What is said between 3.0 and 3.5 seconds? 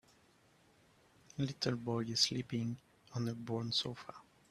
on a